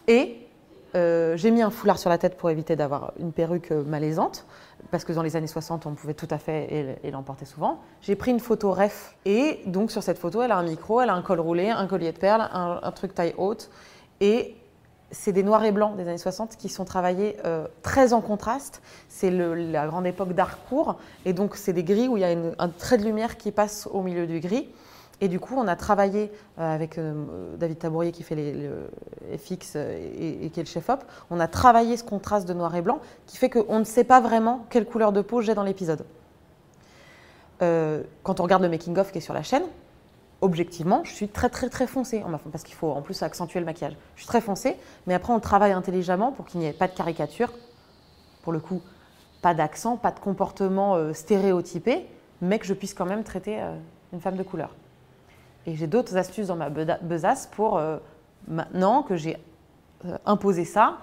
[0.07, 0.47] Et
[0.95, 4.47] euh, j'ai mis un foulard sur la tête pour éviter d'avoir une perruque euh, malaisante,
[4.91, 7.81] parce que dans les années 60, on pouvait tout à fait l'emporter souvent.
[8.01, 11.11] J'ai pris une photo ref, et donc sur cette photo, elle a un micro, elle
[11.11, 13.71] a un col roulé, un collier de perles, un, un truc taille haute,
[14.21, 14.57] et
[15.11, 18.83] c'est des noirs et blancs des années 60 qui sont travaillés euh, très en contraste.
[19.09, 22.69] C'est la grande époque d'Harcourt, et donc c'est des gris où il y a un
[22.69, 24.69] trait de lumière qui passe au milieu du gris.
[25.21, 27.25] Et du coup, on a travaillé euh, avec euh,
[27.57, 28.89] David Tabourier qui fait les, le
[29.37, 31.03] FX et, qui est le chef-op.
[31.31, 34.21] On a travaillé ce contraste de noir et blanc qui fait qu'on ne sait pas
[34.21, 36.05] vraiment quelle couleur de peau j'ai dans l'épisode.
[37.59, 39.65] Quand on regarde le making-of qui est sur la chaîne,
[40.41, 42.23] objectivement, je suis très très très foncée,
[42.53, 43.97] parce qu'il faut en plus accentuer le maquillage.
[44.15, 46.95] Je suis très foncée, mais après on travaille intelligemment pour qu'il n'y ait pas de
[46.95, 47.53] caricature,
[48.43, 48.81] pour le coup,
[49.43, 52.07] pas d'accent, pas de comportement euh, stéréotypé,
[52.41, 53.77] mais que je puisse quand même traiter euh,
[54.13, 54.71] une femme de couleur.
[55.67, 57.99] Et j'ai d'autres astuces dans ma besace pour, euh,
[58.47, 59.37] maintenant que j'ai
[60.25, 60.99] imposé ça,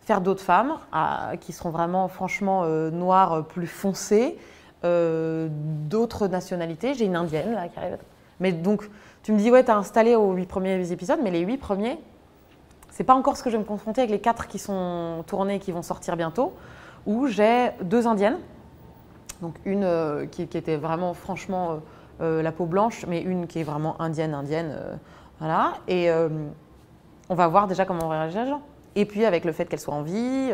[0.00, 4.38] faire d'autres femmes à- qui seront vraiment franchement noires, plus foncées,
[4.82, 6.94] d'autres nationalités.
[6.94, 7.98] J'ai une indienne là qui arrive.
[8.40, 8.88] Mais donc,
[9.22, 11.98] tu me dis, ouais, tu as installé aux huit premiers épisodes, mais les huit premiers,
[12.90, 15.56] c'est pas encore ce que je vais me confronter avec les quatre qui sont tournés
[15.56, 16.54] et qui vont sortir bientôt,
[17.06, 18.38] où j'ai deux indiennes,
[19.40, 21.76] Donc une euh, qui, était vraiment franchement euh,
[22.20, 24.76] euh, la peau blanche, mais une qui est vraiment indienne, indienne.
[25.38, 25.74] voilà.
[25.86, 26.10] Et
[27.28, 28.62] on va voir déjà comment on réagir les gens.
[28.96, 30.50] Et puis avec le fait qu'elle soit en vie.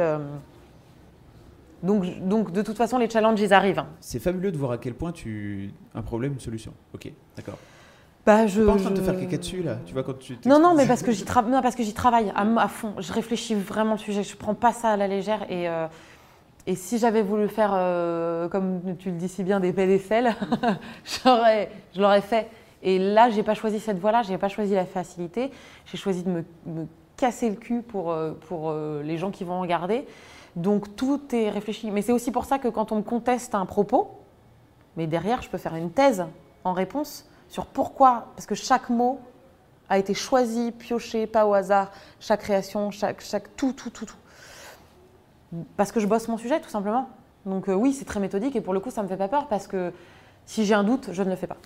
[1.83, 3.79] donc, donc de toute façon, les challenges, ils arrivent.
[3.79, 3.89] hein.
[4.01, 6.75] C'est fabuleux de voir à quel point tu un problème, une solution.
[6.93, 7.59] Ok, d'accord.
[8.27, 10.19] Bah, je, T'es pas en train de te faire caca dessus là Tu vois quand
[10.19, 12.69] tu Non, non, mais parce que j'y tra- non, parce que j'y travaille à, à
[12.69, 12.95] fond.
[12.99, 14.23] Je réfléchis vraiment le sujet.
[14.23, 15.43] Je prends pas ça à la légère.
[15.51, 15.87] Et, euh,
[16.67, 20.35] et si j'avais voulu faire, euh, comme tu le dis si bien, des pédicelles,
[21.25, 22.49] j'aurais, je l'aurais fait.
[22.83, 24.23] Et là, j'ai pas choisi cette voie-là.
[24.23, 25.51] J'ai pas choisi la facilité.
[25.87, 26.87] J'ai choisi de me, me
[27.19, 30.07] casser le cul pour, euh, pour euh, les gens qui vont regarder.
[30.57, 31.91] Donc tout est réfléchi.
[31.91, 34.19] Mais c'est aussi pour ça que quand on me conteste un propos,
[34.97, 36.25] mais derrière, je peux faire une thèse
[36.65, 38.29] en réponse sur pourquoi.
[38.37, 39.21] Parce que chaque mot
[39.89, 41.91] a été choisi, pioché, pas au hasard.
[42.21, 44.17] Chaque création, chaque, chaque tout, tout, tout, tout.
[45.77, 47.09] Parce que je bosse mon sujet, tout simplement.
[47.47, 49.47] Donc euh, oui, c'est très méthodique et pour le coup, ça me fait pas peur
[49.49, 49.93] parce que
[50.47, 51.59] si j'ai un doute, je ne le fais pas.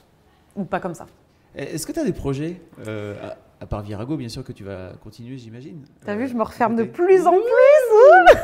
[0.56, 1.06] Ou pas comme ça.
[1.54, 3.14] Est-ce que tu as des projets, euh,
[3.60, 5.84] à, à part Virago, bien sûr que tu vas continuer, j'imagine?
[6.04, 8.38] T'as Euh, vu, je me referme de plus en plus.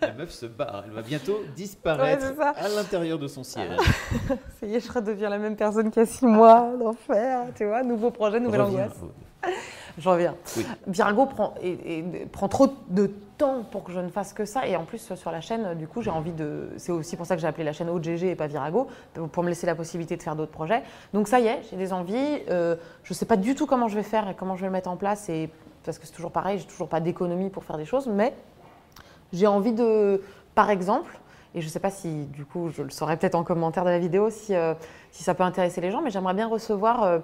[0.00, 3.76] La meuf se barre, elle va bientôt disparaître Ouais, à l'intérieur de son siège.
[4.60, 6.70] Ça y est, je redeviens la même personne qu'il y a six mois.
[6.78, 8.84] L'enfer, tu vois, nouveau projet, nouvelle Reviens.
[8.84, 8.98] angoisse.
[9.98, 10.34] Je reviens.
[10.56, 10.66] Oui.
[10.86, 14.66] Virago prend, et, et prend trop de temps pour que je ne fasse que ça.
[14.66, 16.68] Et en plus, sur la chaîne, du coup, j'ai envie de.
[16.76, 18.86] C'est aussi pour ça que j'ai appelé la chaîne OGG et pas Virago,
[19.32, 20.82] pour me laisser la possibilité de faire d'autres projets.
[21.12, 22.38] Donc, ça y est, j'ai des envies.
[22.50, 24.68] Euh, je ne sais pas du tout comment je vais faire et comment je vais
[24.68, 25.28] le mettre en place.
[25.28, 25.50] Et,
[25.84, 28.06] parce que c'est toujours pareil, j'ai toujours pas d'économie pour faire des choses.
[28.06, 28.32] Mais
[29.32, 30.22] j'ai envie de.
[30.54, 31.20] Par exemple,
[31.54, 33.90] et je ne sais pas si, du coup, je le saurai peut-être en commentaire de
[33.90, 34.74] la vidéo si, euh,
[35.10, 37.18] si ça peut intéresser les gens, mais j'aimerais bien recevoir euh,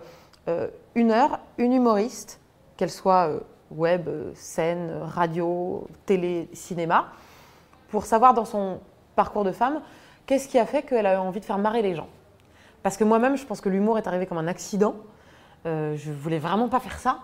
[0.49, 2.40] euh, une heure, une humoriste,
[2.77, 3.31] qu'elle soit
[3.71, 7.12] web, scène, radio, télé, cinéma,
[7.88, 8.81] pour savoir dans son
[9.14, 9.81] parcours de femme,
[10.27, 12.09] qu'est-ce qui a fait qu'elle a envie de faire marrer les gens.
[12.83, 14.95] Parce que moi-même, je pense que l'humour est arrivé comme un accident.
[15.64, 17.21] Je voulais vraiment pas faire ça.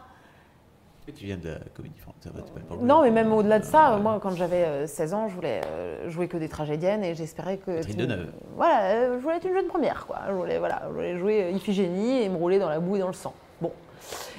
[1.09, 2.33] Et tu viens de la comédie française,
[2.81, 5.61] Non, mais même au-delà de ça, Euh, moi, quand j'avais euh, 16 ans, je voulais
[5.67, 7.77] euh, jouer que des tragédiennes et j'espérais que.
[7.79, 8.29] Catherine Deneuve.
[8.57, 10.19] Voilà, euh, je voulais être une jeune première, quoi.
[10.29, 13.01] Je voulais, voilà, je voulais jouer euh, Iphigénie et me rouler dans la boue et
[13.01, 13.35] dans le sang.
[13.61, 13.73] Bon.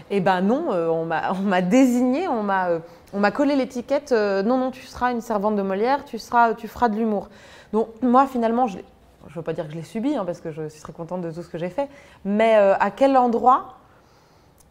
[0.09, 4.71] Et ben non, euh, on m'a désigné, on m'a euh, collé l'étiquette euh, non, non,
[4.71, 7.29] tu seras une servante de Molière, tu, seras, tu feras de l'humour.
[7.71, 10.51] Donc, moi, finalement, je ne veux pas dire que je l'ai subi, hein, parce que
[10.51, 11.89] je suis très contente de tout ce que j'ai fait,
[12.23, 13.77] mais euh, à quel endroit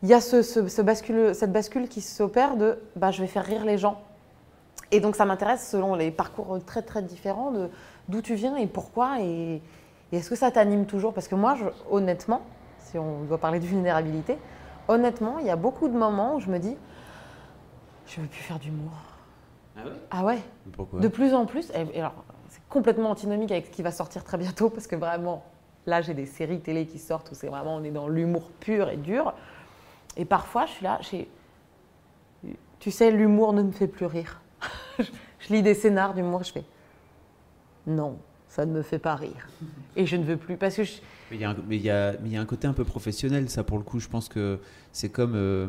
[0.02, 3.28] il y a ce, ce- ce bascule, cette bascule qui s'opère de bah, je vais
[3.28, 4.00] faire rire les gens.
[4.90, 7.68] Et donc ça m'intéresse selon les parcours très très différents de
[8.08, 9.62] d'où tu viens et pourquoi et,
[10.12, 11.14] et est-ce que ça t'anime toujours?
[11.14, 12.42] Parce que moi, je- honnêtement,
[12.78, 14.36] si on doit parler de vulnérabilité,
[14.88, 16.76] honnêtement, il y a beaucoup de moments où je me dis
[18.06, 18.92] je veux plus faire d'humour.
[19.76, 19.92] Ah ouais?
[20.10, 20.38] Ah ouais
[20.72, 21.00] Pourquoi?
[21.00, 24.24] De plus en plus, et, et alors c'est complètement antinomique avec ce qui va sortir
[24.24, 25.42] très bientôt parce que vraiment,
[25.86, 28.90] là j'ai des séries télé qui sortent où c'est vraiment on est dans l'humour pur
[28.90, 29.32] et dur.
[30.16, 31.00] Et parfois je suis là,
[32.80, 34.40] tu sais, l'humour ne me fait plus rire.
[34.98, 36.64] je lis des scénars d'humour, je fais
[37.86, 38.16] non,
[38.48, 39.48] ça ne me fait pas rire.
[39.96, 40.92] Et je ne veux plus parce que je-
[41.30, 43.82] Mais il y, a un- y y a côté un peu professionnel, ça pour le
[43.82, 43.98] coup.
[43.98, 44.60] Je pense que
[44.92, 45.66] c'est comme, euh,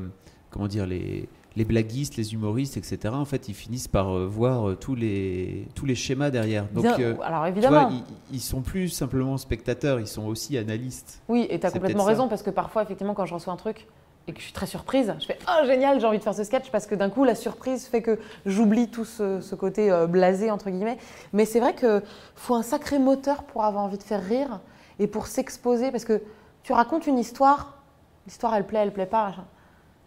[0.52, 3.16] comment dire, les, les blaguistes, les humoristes, etc.
[3.16, 6.68] En fait, ils finissent par euh, voir euh, tous les, tous les schémas derrière.
[6.72, 7.90] Donc, euh, alors tu évidemment.
[7.90, 7.92] vois,
[8.32, 11.20] ils, ils sont plus simplement spectateurs, ils sont aussi analystes.
[11.30, 12.10] Oui, et tu as complètement ça.
[12.10, 13.88] raison parce que parfois, effectivement, quand je reçois un truc
[14.28, 16.44] et que je suis très surprise, je fais Oh génial, j'ai envie de faire ce
[16.44, 20.08] sketch parce que d'un coup, la surprise fait que j'oublie tout ce, ce côté euh,
[20.08, 20.98] blasé, entre guillemets.
[21.34, 22.02] Mais c'est vrai qu'il
[22.36, 24.62] faut un sacré moteur pour avoir envie de faire rire
[25.00, 26.22] et pour s'exposer parce que
[26.64, 27.78] tu racontes une histoire,
[28.26, 29.34] l'histoire elle plaît, elle plaît pas.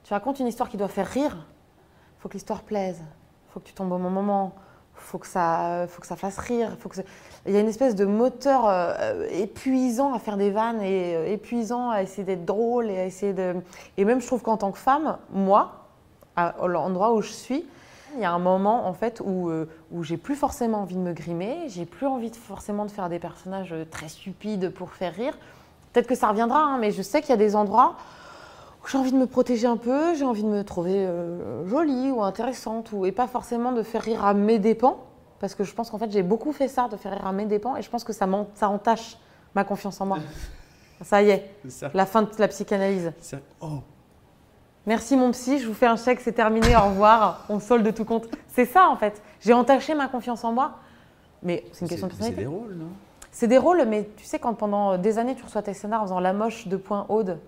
[0.05, 1.47] Tu racontes une histoire qui doit faire rire,
[2.19, 3.03] faut que l'histoire plaise,
[3.49, 4.55] faut que tu tombes au bon moment,
[4.97, 6.77] faut que ça, faut que ça fasse rire,
[7.47, 11.33] il y a une espèce de moteur euh, épuisant à faire des vannes et euh,
[11.33, 13.55] épuisant à essayer d'être drôle et à essayer de
[13.97, 15.87] et même je trouve qu'en tant que femme, moi,
[16.35, 17.65] à l'endroit où je suis,
[18.15, 21.01] il y a un moment en fait où, euh, où j'ai plus forcément envie de
[21.01, 25.15] me grimer, j'ai plus envie de, forcément de faire des personnages très stupides pour faire
[25.15, 25.39] rire.
[25.93, 27.95] Peut-être que ça reviendra, hein, mais je sais qu'il y a des endroits
[28.89, 32.23] j'ai envie de me protéger un peu, j'ai envie de me trouver euh, jolie ou
[32.23, 34.99] intéressante, ou, et pas forcément de faire rire à mes dépens,
[35.41, 37.47] parce que je pense qu'en fait j'ai beaucoup fait ça, de faire rire à mes
[37.47, 39.19] dépens, et je pense que ça, ça entache
[39.55, 40.19] ma confiance en moi.
[41.03, 41.51] Ça y est,
[41.93, 43.13] la fin de la psychanalyse.
[43.61, 43.83] Oh,
[44.87, 48.05] Merci mon psy, je vous fais un chèque, c'est terminé, au revoir, on solde tout
[48.05, 48.29] compte.
[48.49, 49.21] C'est ça en fait.
[49.41, 50.79] J'ai entaché ma confiance en moi.
[51.43, 52.89] Mais c'est une question de c'est des rôles, non?
[53.31, 56.05] C'est des rôles, mais tu sais, quand pendant des années tu reçois tes scénars en
[56.05, 57.39] faisant la moche de point Aude,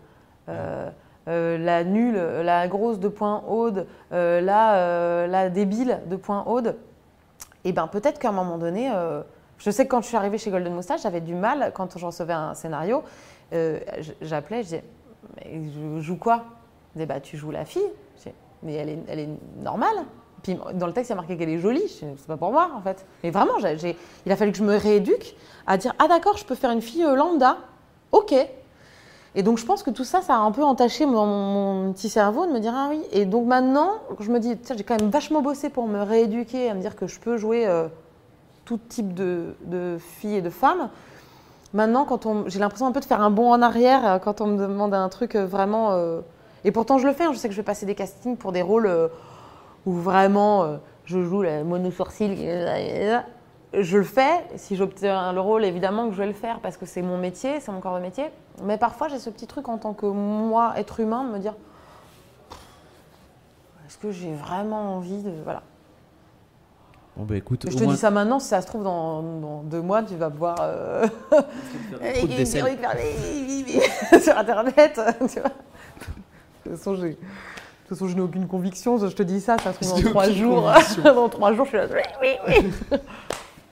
[0.50, 0.90] euh,
[1.28, 6.42] euh, la nulle, la grosse de point Aude, euh, la, euh, la débile de point
[6.46, 6.76] Aude,
[7.64, 8.90] et ben peut-être qu'à un moment donné,
[9.58, 12.06] Je sais que quand je suis arrivée chez Golden Moustache, j'avais du mal, quand je
[12.06, 13.02] recevais un scénario,
[14.22, 14.84] j'appelais, je disais,
[15.36, 16.44] mais je joue quoi?
[16.94, 17.82] Elle disait, bah tu joues la fille.
[18.14, 19.28] Je disais, mais elle est, elle est
[19.60, 20.04] normale.
[20.42, 21.82] Puis dans le texte, il y a marqué qu'elle est jolie.
[22.00, 23.04] Je dis, C'est pas pour moi, en fait.
[23.24, 25.34] Mais vraiment, il a fallu que je me rééduque
[25.66, 27.58] à dire, ah d'accord, je peux faire une fille lambda.
[28.12, 28.34] Ok.
[29.38, 32.08] Et donc je pense que tout ça, ça a un peu entaché mon, mon petit
[32.08, 33.00] cerveau de me dire, ah oui.
[33.12, 36.74] Et donc maintenant, je me dis, j'ai quand même vachement bossé pour me rééduquer, à
[36.74, 37.86] me dire que je peux jouer euh,
[38.64, 39.54] tout type de,
[40.00, 40.90] filles et de femmes.
[41.72, 42.04] Maintenant,
[42.48, 44.92] j'ai l'impression un peu de faire un bond en arrière euh, quand on me demande
[44.92, 45.96] un truc euh, vraiment.
[46.64, 47.22] et pourtant, je le fais.
[47.22, 47.30] hein.
[47.32, 48.90] Je sais que je vais passer des castings pour des rôles
[49.86, 52.34] où vraiment je joue la mono-sourcil.
[53.74, 54.44] Je le fais.
[54.56, 57.60] Si j'obtiens le rôle, évidemment que je vais le faire parce que c'est mon métier,
[57.60, 58.26] c'est mon corps de métier.
[58.64, 61.54] Mais parfois, j'ai ce petit truc en tant que moi, être humain, de me dire
[63.86, 65.32] est-ce que j'ai vraiment envie de.
[65.44, 65.62] Voilà.
[67.16, 69.62] Bon, bah écoute, Je te moins, dis ça maintenant, si ça se trouve, dans, dans
[69.62, 70.56] deux mois, tu vas voir.
[70.60, 71.06] euh,
[74.22, 75.00] sur Internet,
[75.32, 75.50] tu vois.
[75.50, 77.16] De toute façon, j'ai- de
[77.88, 78.98] toute façon, je n'ai aucune conviction.
[78.98, 80.70] Je te dis ça, ça se trouve dans trois jours.
[81.02, 81.86] dans trois jours, je suis là.
[82.22, 82.54] Oui, oui,
[82.92, 82.98] oui.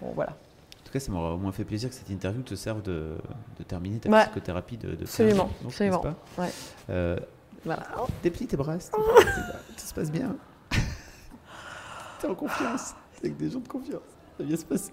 [0.07, 0.31] Bon, voilà.
[0.33, 3.17] En tout cas, ça m'aura au moins fait plaisir que cette interview te serve de,
[3.59, 4.23] de terminer ta Ouais.
[4.25, 5.99] psychothérapie de, de Absolument, 15 jours, n'est-ce absolument.
[6.37, 6.51] pas Ouais.
[6.91, 7.17] Euh,
[7.65, 7.83] voilà.
[8.23, 10.37] Tes bras, tout se passe bien.
[12.21, 14.01] T'es en confiance, t'es avec des gens de confiance.
[14.39, 14.93] Ça va bien se passer.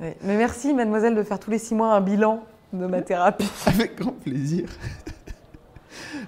[0.00, 0.16] Ouais.
[0.22, 3.50] Mais merci, mademoiselle, de faire tous les six mois un bilan de ma thérapie.
[3.66, 4.68] Avec grand plaisir.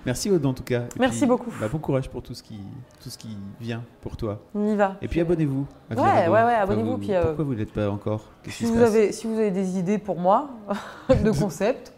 [0.04, 0.82] Merci Aude en tout cas.
[0.82, 1.50] Et Merci puis, beaucoup.
[1.60, 2.58] bah, bon courage pour tout ce qui,
[3.02, 4.40] tout ce qui vient pour toi.
[4.54, 4.96] On y va.
[5.00, 5.66] Et puis abonnez-vous.
[5.90, 6.32] Ouais, Virago.
[6.32, 9.12] ouais, ouais, abonnez-vous, euh, Pourquoi vous ne l'êtes pas encore Si se vous, passe avez,
[9.12, 10.50] si vous avez des idées pour moi,
[11.08, 11.92] de concepts,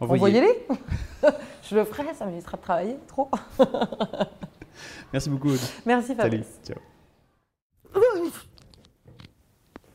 [0.00, 0.40] Envoyez.
[0.40, 0.66] envoyez-les.
[1.62, 3.28] je le ferai, ça m'évitera de travailler trop.
[5.12, 5.58] Merci beaucoup Aude.
[5.84, 6.20] Merci Salut.
[6.22, 6.60] Fabrice.
[6.64, 6.78] Ciao.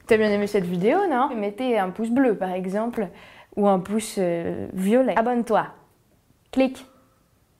[0.07, 1.29] T'as bien aimé cette vidéo, non?
[1.35, 3.09] Mettez un pouce bleu, par exemple,
[3.55, 5.15] ou un pouce euh, violet.
[5.17, 5.67] Abonne-toi.
[6.51, 6.85] Clique.